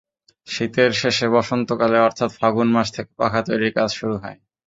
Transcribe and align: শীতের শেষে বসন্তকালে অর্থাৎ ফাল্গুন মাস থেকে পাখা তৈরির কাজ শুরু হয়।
শীতের 0.47 0.91
শেষে 1.01 1.27
বসন্তকালে 1.35 1.97
অর্থাৎ 2.01 2.29
ফাল্গুন 2.37 2.69
মাস 2.75 2.87
থেকে 2.95 3.11
পাখা 3.19 3.39
তৈরির 3.47 3.75
কাজ 3.77 3.89
শুরু 3.99 4.15
হয়। 4.17 4.37